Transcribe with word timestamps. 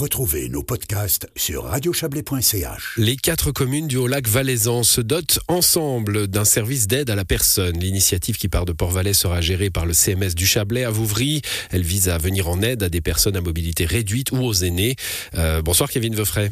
Retrouvez 0.00 0.48
nos 0.48 0.62
podcasts 0.62 1.28
sur 1.36 1.64
radiochablais.ch. 1.64 2.94
Les 2.96 3.16
quatre 3.16 3.52
communes 3.52 3.86
du 3.86 3.98
Haut-Lac 3.98 4.26
Valaisan 4.26 4.82
se 4.82 5.02
dotent 5.02 5.40
ensemble 5.46 6.26
d'un 6.26 6.46
service 6.46 6.86
d'aide 6.86 7.10
à 7.10 7.14
la 7.14 7.26
personne. 7.26 7.78
L'initiative 7.78 8.38
qui 8.38 8.48
part 8.48 8.64
de 8.64 8.72
Port-Valais 8.72 9.12
sera 9.12 9.42
gérée 9.42 9.68
par 9.68 9.84
le 9.84 9.92
CMS 9.92 10.34
du 10.34 10.46
Chablais 10.46 10.84
à 10.84 10.90
Vouvry. 10.90 11.42
Elle 11.70 11.82
vise 11.82 12.08
à 12.08 12.16
venir 12.16 12.48
en 12.48 12.62
aide 12.62 12.82
à 12.82 12.88
des 12.88 13.02
personnes 13.02 13.36
à 13.36 13.42
mobilité 13.42 13.84
réduite 13.84 14.32
ou 14.32 14.38
aux 14.38 14.54
aînés. 14.54 14.96
Euh, 15.34 15.60
bonsoir 15.60 15.90
Kevin 15.90 16.14
Veufray. 16.14 16.50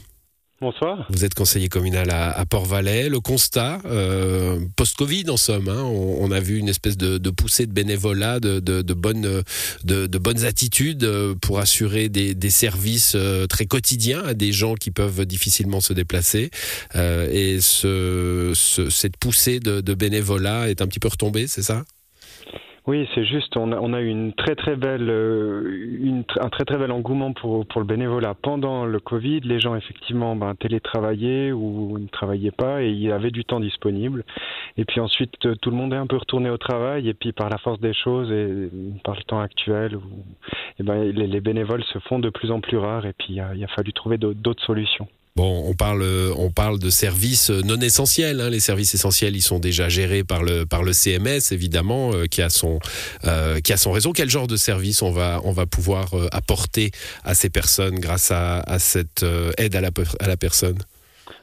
Bonsoir. 0.61 1.07
Vous 1.11 1.25
êtes 1.25 1.35
conseiller 1.35 1.69
communal 1.69 2.11
à, 2.11 2.45
Port-Valais. 2.45 3.09
Le 3.09 3.21
constat, 3.21 3.81
euh, 3.85 4.59
post-Covid 4.75 5.31
en 5.31 5.37
somme, 5.37 5.69
hein, 5.69 5.85
on, 5.85 6.33
a 6.33 6.41
vu 6.41 6.59
une 6.59 6.69
espèce 6.69 6.97
de, 6.97 7.31
poussée 7.31 7.67
de 7.67 7.73
bénévolat, 7.73 8.41
de, 8.41 8.59
bonnes, 8.93 9.45
de, 9.85 10.19
bonnes 10.19 10.45
attitudes 10.45 11.05
euh, 11.05 11.37
pour 11.41 11.61
assurer 11.61 12.09
des, 12.09 12.51
services 12.51 13.13
euh, 13.15 13.47
très 13.47 13.67
quotidiens 13.67 14.25
à 14.25 14.35
des 14.35 14.51
gens 14.51 14.75
qui 14.75 14.91
peuvent 14.91 15.25
difficilement 15.27 15.81
se 15.81 15.93
déplacer. 15.93 16.51
et 16.97 17.59
ce, 17.61 18.53
cette 18.91 19.17
poussée 19.17 19.61
de, 19.61 19.95
bénévolat 19.95 20.71
est 20.71 20.83
un 20.83 20.89
petit 20.89 21.01
peu 21.01 21.09
retombée, 21.09 21.47
c'est 21.47 21.63
ça? 21.63 21.85
Oui, 22.89 23.07
c'est 23.15 23.27
juste. 23.27 23.55
On 23.59 23.93
a, 23.93 24.01
eu 24.01 24.07
une 24.09 24.33
très 24.33 24.55
très 24.55 24.75
belle, 24.75 25.11
euh, 25.11 26.23
un 26.41 26.49
très 26.49 26.65
très 26.65 26.79
bel 26.79 26.91
engouement 26.91 27.35
pour 27.35 27.67
le 27.77 27.85
bénévolat 27.85 28.33
pendant 28.33 28.87
le 28.87 28.99
Covid. 28.99 29.41
Les 29.41 29.61
gens 29.61 29.77
effectivement 29.77 30.35
ben, 30.35 30.55
télétravaillaient 30.55 31.53
ou 31.53 31.99
ne 31.99 32.07
travaillaient 32.07 32.51
pas 32.51 32.83
et 32.83 32.89
il 32.89 32.99
y 32.99 33.13
avait 33.13 33.31
du 33.31 33.45
temps 33.45 33.61
disponible. 33.61 34.25
Et 34.79 34.87
puis 34.87 35.01
ensuite, 35.01 35.35
euh, 35.45 35.55
tout 35.61 35.71
le 35.71 35.77
monde 35.77 35.93
est 35.93 35.99
un 35.99 36.07
peu 36.07 36.17
retourné 36.17 36.49
au 36.49 36.57
travail 36.57 37.11
et 37.11 37.15
puis 37.15 37.33
par 37.33 37.51
la 37.51 37.59
force 37.59 37.79
des 37.79 37.93
choses 37.93 38.33
et 38.33 38.71
par 39.05 39.17
le 39.17 39.23
temps 39.25 39.41
actuel, 39.41 39.99
et 40.79 40.83
ben, 40.83 41.13
les, 41.13 41.27
les, 41.27 41.41
bénévoles 41.43 41.85
se 41.85 41.99
font 41.99 42.19
de 42.21 42.31
plus 42.31 42.51
en 42.51 42.61
plus 42.61 42.79
rares 42.79 43.05
et 43.05 43.13
puis 43.13 43.35
il 43.35 43.65
a 43.65 43.69
fallu 43.69 43.93
trouver 43.93 44.17
d'autres 44.17 44.65
solutions. 44.65 45.09
Bon, 45.39 45.63
on 45.69 45.75
parle, 46.51 46.81
de 46.81 46.91
services 46.91 47.51
non 47.51 47.81
essentiels. 47.81 48.41
Hein. 48.41 48.51
Les 48.51 48.59
services 48.59 48.95
essentiels, 48.95 49.37
ils 49.37 49.41
sont 49.41 49.61
déjà 49.61 49.89
gérés 49.89 50.25
par 50.25 50.43
le, 50.43 50.67
par 50.67 50.83
le 50.83 50.93
CMS, 50.93 51.53
évidemment, 51.53 52.11
euh, 52.13 52.27
qui, 52.27 52.43
a 52.43 52.51
son, 52.51 52.81
euh, 53.25 53.61
qui 53.61 53.73
a 53.73 53.77
son 53.77 53.93
réseau. 53.93 54.13
Quel 54.13 54.29
genre 54.29 54.49
de 54.49 54.57
service 54.57 55.01
on 55.01 55.13
va, 55.13 55.41
on 55.45 55.53
va 55.53 55.65
pouvoir 55.65 56.13
euh, 56.15 56.27
apporter 56.33 56.91
à 57.23 57.37
ces 57.37 57.51
personnes 57.51 58.01
grâce 58.01 58.33
à, 58.33 58.65
cette 58.81 59.25
aide 59.59 59.77
à 59.77 59.81
la 60.27 60.37
personne? 60.37 60.79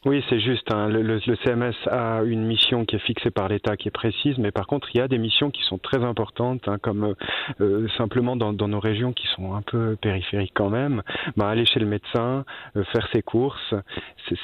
Oui, 0.05 0.23
c'est 0.29 0.39
juste. 0.39 0.71
Hein. 0.71 0.87
Le, 0.87 1.19
CMS 1.19 1.73
a 1.87 2.21
une 2.21 2.45
mission 2.45 2.85
qui 2.85 2.95
est 2.95 2.99
fixée 2.99 3.31
par 3.31 3.47
l'État, 3.47 3.75
qui 3.75 3.87
est 3.87 3.91
précise, 3.91 4.37
mais 4.37 4.51
par 4.51 4.67
contre, 4.67 4.87
il 4.93 4.99
y 4.99 5.01
a 5.01 5.07
des 5.07 5.17
missions 5.17 5.49
qui 5.49 5.63
sont 5.63 5.79
très 5.79 6.03
importantes, 6.03 6.67
hein, 6.67 6.77
comme 6.79 7.05
euh, 7.05 7.13
euh, 7.61 7.87
simplement 7.97 8.35
dans, 8.35 8.53
dans, 8.53 8.67
nos 8.67 8.79
régions 8.79 9.13
qui 9.13 9.25
sont 9.35 9.55
un 9.55 9.63
peu 9.63 9.95
périphériques 9.99 10.53
quand 10.53 10.69
même. 10.69 11.01
Bah, 11.37 11.49
aller 11.49 11.65
chez 11.65 11.79
le 11.79 11.87
médecin, 11.87 12.45
euh, 12.77 12.83
faire 12.93 13.07
ses 13.13 13.23
courses, 13.23 13.73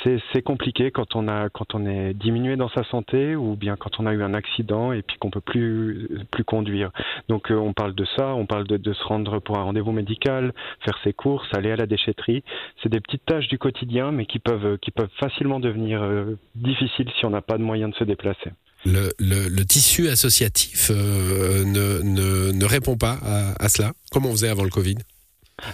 c'est 0.03 0.41
compliqué 0.41 0.89
quand 0.89 1.15
on 1.15 1.27
a 1.27 1.49
quand 1.49 1.75
on 1.75 1.85
est 1.85 2.13
diminué 2.13 2.55
dans 2.55 2.69
sa 2.69 2.83
santé 2.85 3.35
ou 3.35 3.55
bien 3.55 3.75
quand 3.75 3.99
on 3.99 4.07
a 4.07 4.13
eu 4.13 4.23
un 4.23 4.33
accident 4.33 4.93
et 4.93 5.01
puis 5.03 5.17
qu'on 5.17 5.29
peut 5.29 5.41
plus 5.41 6.07
plus 6.31 6.43
conduire. 6.43 6.91
Donc 7.29 7.51
on 7.51 7.73
parle 7.73 7.93
de 7.93 8.05
ça, 8.15 8.33
on 8.35 8.45
parle 8.45 8.67
de, 8.67 8.77
de 8.77 8.93
se 8.93 9.03
rendre 9.03 9.39
pour 9.39 9.57
un 9.57 9.63
rendez-vous 9.63 9.91
médical, 9.91 10.53
faire 10.85 10.97
ses 11.03 11.13
courses, 11.13 11.47
aller 11.53 11.71
à 11.71 11.75
la 11.75 11.85
déchetterie. 11.85 12.43
C'est 12.81 12.89
des 12.89 12.99
petites 12.99 13.25
tâches 13.25 13.47
du 13.47 13.57
quotidien, 13.57 14.11
mais 14.11 14.25
qui 14.25 14.39
peuvent 14.39 14.77
qui 14.79 14.91
peuvent 14.91 15.09
facilement 15.19 15.50
devenir 15.59 16.01
euh, 16.01 16.37
difficile 16.55 17.07
si 17.19 17.25
on 17.25 17.29
n'a 17.29 17.41
pas 17.41 17.57
de 17.57 17.63
moyens 17.63 17.91
de 17.91 17.95
se 17.97 18.03
déplacer. 18.03 18.51
Le, 18.85 19.63
tissu 19.63 20.09
associatif 20.09 20.89
euh, 20.89 21.63
ne, 21.65 22.51
ne, 22.51 22.65
répond 22.65 22.97
pas 22.97 23.19
à, 23.23 23.63
à 23.63 23.69
cela, 23.69 23.93
comme 24.11 24.25
on 24.25 24.31
faisait 24.31 24.49
avant 24.49 24.63
le 24.63 24.69
Covid? 24.69 24.95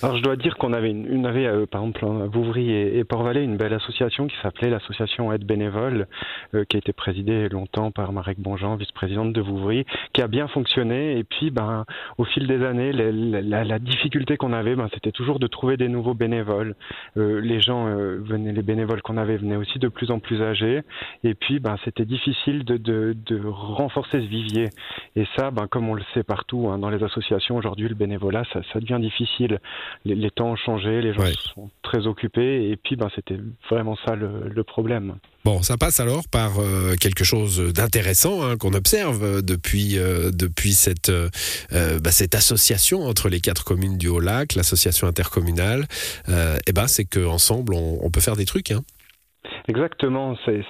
Alors 0.01 0.17
je 0.17 0.23
dois 0.23 0.35
dire 0.35 0.57
qu'on 0.57 0.73
avait, 0.73 0.91
une, 0.91 1.25
avait 1.25 1.45
euh, 1.45 1.65
par 1.65 1.81
exemple 1.81 2.05
à 2.05 2.27
Vouvry 2.27 2.71
et, 2.71 3.03
Port-Valais 3.03 3.43
une 3.43 3.57
belle 3.57 3.73
association 3.73 4.27
qui 4.27 4.35
s'appelait 4.41 4.69
l'association 4.69 5.31
Aide 5.31 5.45
Bénévole, 5.45 6.07
euh, 6.53 6.65
qui 6.65 6.77
a 6.77 6.79
été 6.79 6.93
présidée 6.93 7.49
longtemps 7.49 7.91
par 7.91 8.11
Marek 8.11 8.39
Bonjean, 8.39 8.75
vice-présidente 8.75 9.33
de 9.33 9.41
Vouvry, 9.41 9.85
qui 10.13 10.21
a 10.21 10.27
bien 10.27 10.47
fonctionné. 10.47 11.17
Et 11.17 11.23
puis, 11.23 11.51
ben, 11.51 11.85
au 12.17 12.25
fil 12.25 12.47
des 12.47 12.63
années, 12.63 12.91
la, 12.91 13.63
la, 13.63 13.79
difficulté 13.79 14.37
qu'on 14.37 14.53
avait, 14.53 14.75
ben, 14.75 14.89
c'était 14.93 15.11
toujours 15.11 15.39
de 15.39 15.47
trouver 15.47 15.77
des 15.77 15.87
nouveaux 15.87 16.13
bénévoles. 16.13 16.75
Euh, 17.15 17.39
les 17.39 17.61
gens 17.61 17.85
venaient, 17.85 18.51
les 18.51 18.61
bénévoles 18.61 19.01
qu'on 19.01 19.17
avait 19.17 19.37
venaient 19.37 19.55
aussi 19.55 19.79
de 19.79 19.87
plus 19.87 20.11
en 20.11 20.19
plus 20.19 20.41
âgés. 20.41 20.81
Et 21.23 21.33
puis, 21.33 21.59
ben, 21.59 21.77
c'était 21.85 22.05
difficile 22.05 22.65
de, 22.65 22.77
de, 22.77 23.15
de, 23.25 23.41
renforcer 23.45 24.21
ce 24.21 24.27
vivier. 24.27 24.65
Et 25.17 25.25
ça, 25.35 25.49
ben, 25.49 25.67
comme 25.67 25.89
on 25.89 25.95
le 25.95 26.03
sait 26.13 26.21
partout 26.21 26.69
hein, 26.69 26.77
dans 26.77 26.91
les 26.91 27.03
associations 27.03 27.55
aujourd'hui, 27.55 27.89
le 27.89 27.95
bénévolat, 27.95 28.43
ça, 28.53 28.61
ça 28.71 28.79
devient 28.79 28.99
difficile 29.01 29.59
les, 30.05 30.29
temps 30.29 30.51
ont 30.51 30.55
changé, 30.55 31.01
les 31.01 31.11
gens 31.11 31.23
sont 31.55 31.71
très 31.81 32.05
occupés, 32.05 32.69
et 32.69 32.77
puis 32.77 32.95
ben, 32.95 33.09
c'était 33.15 33.39
vraiment 33.67 33.97
ça 34.05 34.15
le, 34.15 34.63
problème. 34.63 35.15
Bon, 35.43 35.63
ça 35.63 35.75
passe 35.75 35.99
alors 35.99 36.27
par 36.29 36.59
euh, 36.59 36.93
quelque 36.99 37.23
chose 37.23 37.73
d'intéressant 37.73 38.43
hein, 38.43 38.57
qu'on 38.57 38.73
observe 38.73 39.23
euh, 39.23 39.41
depuis, 39.41 39.97
euh, 39.97 40.29
depuis 40.31 40.73
cette, 40.73 41.11
bah, 41.71 42.11
cette 42.11 42.35
association 42.35 43.07
entre 43.07 43.27
les 43.27 43.39
quatre 43.39 43.63
communes 43.63 43.97
du 43.97 44.09
Haut-Lac, 44.09 44.53
l'association 44.53 45.07
intercommunale. 45.07 45.87
et 46.27 46.33
eh 46.67 46.73
ben, 46.73 46.87
c'est 46.87 47.05
qu'ensemble, 47.05 47.73
on, 47.73 47.97
on 48.03 48.11
peut 48.11 48.21
faire 48.21 48.35
des 48.35 48.45
trucs. 48.45 48.69
Hein. 48.69 48.83
Exactement, 49.67 50.35
c'est 50.45 50.63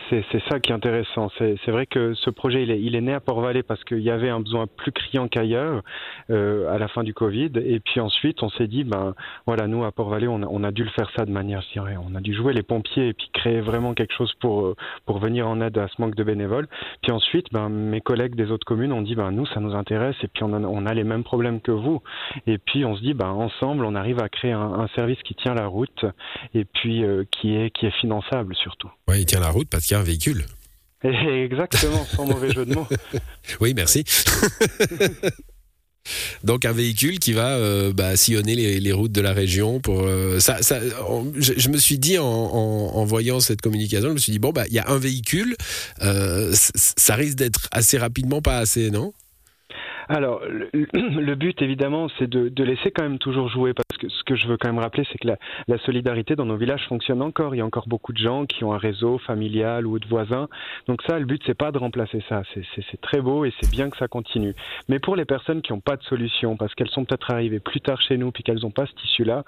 ça 0.50 0.60
qui 0.60 0.72
est 0.72 0.76
intéressant. 0.76 1.30
C'est 1.38 1.72
vrai 1.72 1.86
que 1.86 2.14
ce 2.16 2.30
projet, 2.30 2.64
il 2.64 2.72
est, 2.72 2.82
il 2.82 2.96
est 2.96 3.02
né 3.02 3.14
à 3.14 3.20
Port-Valais 3.20 3.64
parce 3.64 3.84
qu'il 3.84 4.00
y 4.00 4.10
avait 4.10 4.30
un 4.30 4.40
besoin 4.40 4.66
plus 4.68 4.92
criant 4.92 5.28
qu'ailleurs 5.28 5.82
euh, 6.30 6.74
à 6.74 6.78
la 6.78 6.88
fin 6.88 7.04
du 7.04 7.14
Covid. 7.14 7.52
Et 7.56 7.80
puis 7.80 8.00
ensuite, 8.00 8.42
on 8.44 8.50
s'est 8.50 8.68
dit, 8.68 8.84
ben 8.84 9.14
voilà, 9.46 9.68
nous 9.68 9.84
à 9.84 9.92
Port-Valais, 9.92 10.28
on, 10.28 10.42
on, 10.44 10.64
a 10.64 10.72
dû 10.72 10.84
le 10.84 10.90
faire 10.90 11.10
ça 11.16 11.26
de 11.26 11.32
manière, 11.32 11.62
je 11.62 11.74
dirais, 11.74 11.96
on 11.98 12.16
a 12.16 12.22
dû 12.22 12.34
jouer 12.34 12.54
les 12.54 12.64
pompiers 12.64 13.10
et 13.10 13.14
puis 13.14 13.30
créer 13.34 13.62
vraiment 13.62 13.94
quelque 13.94 14.14
chose 14.14 14.34
pour 14.40 14.66
euh, 14.66 14.76
pour 15.06 15.20
venir 15.20 15.48
en 15.48 15.62
aide 15.62 15.78
à 15.78 15.88
ce 15.88 16.02
manque 16.02 16.16
de 16.16 16.24
bénévoles. 16.24 16.68
Puis 17.04 17.12
ensuite, 17.12 17.48
ben 17.52 17.70
mes 17.70 18.02
collègues 18.02 18.36
des 18.36 18.52
autres 18.52 18.66
communes 18.66 18.94
ont 18.94 19.02
dit, 19.02 19.16
ben 19.16 19.32
nous, 19.32 19.46
ça 19.48 19.60
nous 19.60 19.76
intéresse 19.76 20.16
et 20.24 20.28
puis 20.28 20.44
on 20.44 20.54
a, 20.54 20.60
on 20.60 20.86
a 20.86 20.94
les 20.94 21.04
mêmes 21.04 21.24
problèmes 21.24 21.62
que 21.62 21.72
vous. 21.72 22.02
Et 22.48 22.58
puis 22.58 22.86
on 22.86 22.96
se 22.96 23.02
dit, 23.02 23.14
ben 23.14 23.30
ensemble, 23.30 23.86
on 23.86 23.96
arrive 23.96 24.22
à 24.22 24.30
créer 24.30 24.54
un, 24.54 24.74
un 24.74 24.88
service 24.96 25.22
qui 25.24 25.36
tient 25.36 25.54
la 25.54 25.68
route 25.68 26.06
et 26.54 26.66
puis 26.66 27.04
euh, 27.04 27.24
qui 27.32 27.56
est 27.56 27.70
qui 27.70 27.86
est 27.86 27.92
finançable 28.00 28.56
surtout. 28.56 28.77
Oui, 29.08 29.22
il 29.22 29.26
tient 29.26 29.40
la 29.40 29.50
route 29.50 29.70
parce 29.70 29.86
qu'il 29.86 29.94
y 29.94 29.98
a 29.98 30.00
un 30.00 30.04
véhicule. 30.04 30.46
Exactement, 31.04 32.06
sans 32.06 32.26
mauvais 32.26 32.52
jeu 32.52 32.66
de 32.66 32.74
mots. 32.74 32.88
Oui, 33.62 33.74
merci. 33.74 34.04
Donc 36.44 36.66
un 36.66 36.72
véhicule 36.72 37.20
qui 37.20 37.34
va 37.34 37.56
euh, 37.56 37.92
bah, 37.94 38.16
sillonner 38.16 38.56
les, 38.56 38.92
routes 38.94 39.12
de 39.12 39.22
la 39.22 39.34
région. 39.34 39.80
Pour 39.80 40.04
euh, 40.04 40.40
ça, 40.40 40.58
je, 40.62 41.70
me 41.70 41.78
suis 41.78 42.00
dit 42.00 42.18
en, 42.18 43.06
voyant 43.06 43.40
cette 43.40 43.62
communication, 43.62 44.10
je 44.10 44.14
me 44.14 44.20
suis 44.20 44.32
dit 44.32 44.40
bon 44.40 44.52
bah 44.52 44.64
il 44.68 44.74
y 44.74 44.80
a 44.80 44.90
un 44.90 44.98
véhicule, 44.98 45.56
euh, 46.02 46.52
ça 46.54 47.16
risque 47.16 47.38
d'être 47.38 47.68
assez 47.72 47.98
rapidement 47.98 48.42
pas 48.42 48.58
assez, 48.58 48.90
non? 48.90 49.14
Alors, 50.10 50.42
le, 50.74 51.36
but, 51.36 51.62
évidemment, 51.62 52.08
c'est 52.18 52.30
de, 52.30 52.50
de, 52.50 52.64
laisser 52.64 52.92
quand 52.92 53.04
même 53.04 53.20
toujours 53.20 53.50
jouer, 53.50 53.74
parce 53.74 54.00
que 54.00 54.08
ce 54.10 54.24
que 54.24 54.36
je 54.36 54.48
veux 54.48 54.58
quand 54.58 54.70
même 54.70 54.80
rappeler, 54.80 55.06
c'est 55.12 55.18
que 55.18 55.28
la, 55.28 55.38
la, 55.68 55.78
solidarité 55.80 56.36
dans 56.36 56.46
nos 56.46 56.56
villages 56.56 56.86
fonctionne 56.88 57.22
encore. 57.22 57.56
Il 57.56 57.58
y 57.58 57.62
a 57.62 57.66
encore 57.66 57.88
beaucoup 57.88 58.14
de 58.14 58.18
gens 58.18 58.46
qui 58.46 58.64
ont 58.64 58.74
un 58.74 58.78
réseau 58.78 59.18
familial 59.20 59.86
ou 59.86 60.00
de 60.00 60.08
voisins. 60.08 60.48
Donc 60.88 61.02
ça, 61.08 61.20
le 61.20 61.26
but, 61.26 61.42
c'est 61.46 61.58
pas 61.58 61.72
de 61.72 61.78
remplacer 61.78 62.24
ça. 62.30 62.44
C'est 62.54 63.02
très 63.02 63.22
beau 63.22 63.46
et 63.46 63.54
c'est 63.60 63.70
bien 63.70 63.90
que 63.90 63.98
ça 63.98 64.08
continue. 64.08 64.54
Mais 64.88 65.00
pour 65.00 65.16
les 65.16 65.26
personnes 65.26 65.62
qui 65.62 65.74
n'ont 65.74 65.80
pas 65.80 65.98
de 65.98 66.04
solution, 66.04 66.56
parce 66.56 66.74
qu'elles 66.76 66.90
sont 66.90 67.06
peut-être 67.06 67.32
arrivées 67.32 67.60
plus 67.60 67.82
tard 67.82 68.02
chez 68.02 68.18
nous, 68.18 68.32
puis 68.32 68.44
qu'elles 68.44 68.62
n'ont 68.62 68.72
pas 68.72 68.86
ce 68.86 68.94
tissu-là, 68.94 69.44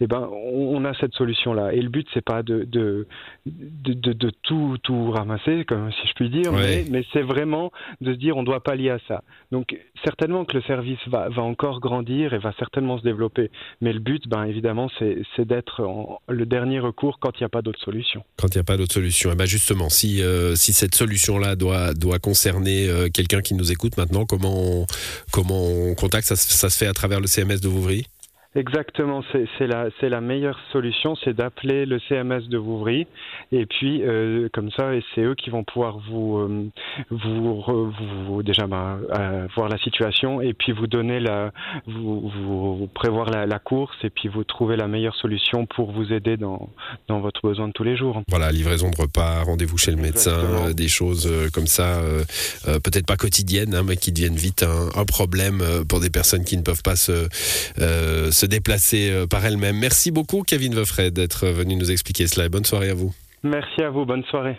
eh 0.00 0.06
ben, 0.06 0.28
on, 0.30 0.84
a 0.84 0.94
cette 0.94 1.14
solution-là. 1.14 1.72
Et 1.72 1.80
le 1.80 1.88
but, 1.88 2.06
c'est 2.14 2.24
pas 2.24 2.42
de, 2.42 2.64
de, 2.64 3.06
de, 3.46 4.12
de, 4.12 4.30
tout, 4.42 4.76
tout 4.82 5.10
ramasser, 5.10 5.64
comme 5.64 5.90
si 5.92 6.06
je 6.06 6.12
puis 6.14 6.30
dire, 6.30 6.52
mais, 6.52 6.84
mais 6.90 7.04
c'est 7.12 7.22
vraiment 7.22 7.72
de 8.00 8.12
se 8.12 8.18
dire, 8.18 8.36
on 8.36 8.42
doit 8.42 8.62
pallier 8.62 8.90
à 8.90 8.98
ça. 9.08 9.22
Donc 9.50 9.76
certainement 10.04 10.44
que 10.44 10.56
le 10.56 10.62
service 10.62 10.98
va, 11.06 11.28
encore 11.38 11.80
grandir 11.80 12.34
et 12.34 12.38
va 12.38 12.52
certainement 12.58 12.98
se 12.98 13.02
développer. 13.02 13.50
Mais 13.80 13.92
le 13.92 14.00
but, 14.00 14.28
ben, 14.28 14.44
évidemment, 14.44 14.90
c'est 14.98 15.44
d'être 15.44 15.82
le 16.28 16.46
dernier 16.46 16.78
recours 16.78 17.18
quand 17.20 17.30
il 17.34 17.42
n'y 17.42 17.46
a 17.46 17.48
pas 17.48 17.62
d'autre 17.62 17.80
solution. 17.80 18.22
Quand 18.36 18.54
il 18.54 18.58
n'y 18.58 18.60
a 18.60 18.64
pas 18.64 18.76
d'autre 18.76 18.94
solution. 18.94 19.30
Et 19.30 19.32
eh 19.32 19.36
ben 19.36 19.46
justement, 19.46 19.88
si, 19.88 20.22
euh, 20.22 20.54
si 20.54 20.72
cette 20.72 20.94
solution-là 20.94 21.56
doit, 21.56 21.94
doit 21.94 22.18
concerner 22.18 22.88
euh, 22.88 23.08
quelqu'un 23.08 23.40
qui 23.40 23.54
nous 23.54 23.72
écoute 23.72 23.96
maintenant, 23.96 24.24
comment 24.24 24.54
on, 24.54 24.86
comment 25.32 25.66
on 25.66 25.94
contacte? 25.94 26.26
Ça 26.26 26.36
se 26.70 26.76
fait 26.76 26.86
à 26.86 26.92
travers 26.92 27.20
le 27.20 27.26
CMS 27.26 27.60
de 27.60 27.68
Vouvry? 27.68 28.06
Exactement, 28.56 29.24
c'est 29.58 29.66
la, 29.66 29.88
la 30.00 30.20
meilleure 30.20 30.60
solution, 30.70 31.16
c'est 31.24 31.34
d'appeler 31.34 31.86
le 31.86 31.98
CMS 32.08 32.48
de 32.48 32.56
Vouvry 32.56 33.08
et 33.50 33.66
puis 33.66 34.02
euh, 34.02 34.48
comme 34.52 34.70
ça, 34.70 34.90
c'est 35.14 35.22
eux 35.22 35.34
qui 35.34 35.50
vont 35.50 35.64
pouvoir 35.64 35.98
vous, 36.08 36.38
euh, 36.38 36.70
vous, 37.10 37.92
vous, 38.28 38.42
déjà 38.44 38.68
bah, 38.68 38.98
euh, 39.18 39.48
voir 39.56 39.68
la 39.68 39.78
situation 39.78 40.40
et 40.40 40.54
puis 40.54 40.70
vous 40.70 40.86
donner 40.86 41.18
la, 41.18 41.52
vous, 41.88 42.30
vous 42.30 42.88
prévoir 42.94 43.28
la, 43.28 43.44
la, 43.44 43.58
course 43.58 43.96
et 44.04 44.10
puis 44.10 44.28
vous 44.28 44.44
trouver 44.44 44.76
la 44.76 44.86
meilleure 44.86 45.16
solution 45.16 45.66
pour 45.66 45.90
vous 45.90 46.12
aider 46.12 46.36
dans, 46.36 46.68
dans 47.08 47.18
votre 47.20 47.40
besoin 47.42 47.66
de 47.66 47.72
tous 47.72 47.84
les 47.84 47.96
jours. 47.96 48.22
Voilà, 48.28 48.52
livraison 48.52 48.88
de 48.88 48.96
repas, 48.96 49.42
rendez-vous 49.42 49.78
chez 49.78 49.90
le 49.90 49.96
médecin, 49.96 50.70
des 50.72 50.88
choses 50.88 51.28
comme 51.52 51.66
ça, 51.66 52.00
peut-être 52.64 53.06
pas 53.06 53.16
quotidiennes, 53.16 53.74
hein, 53.74 53.82
mais 53.84 53.96
qui 53.96 54.12
deviennent 54.12 54.36
vite 54.36 54.62
un, 54.62 55.00
un, 55.00 55.04
problème 55.04 55.60
pour 55.88 55.98
des 55.98 56.10
personnes 56.10 56.44
qui 56.44 56.56
ne 56.56 56.62
peuvent 56.62 56.82
pas 56.82 56.96
se, 56.96 57.28
se 58.30 58.43
se 58.44 58.48
déplacer 58.48 59.24
par 59.30 59.44
elles-mêmes. 59.44 59.78
Merci 59.78 60.10
beaucoup, 60.10 60.42
Kevin 60.42 60.74
Veufray, 60.74 61.10
d'être 61.10 61.46
venu 61.46 61.76
nous 61.76 61.90
expliquer 61.90 62.26
cela. 62.26 62.48
bonne 62.48 62.64
soirée 62.64 62.90
à 62.90 62.94
vous. 62.94 63.14
Merci 63.42 63.82
à 63.82 63.90
vous. 63.90 64.04
Bonne 64.04 64.24
soirée. 64.24 64.58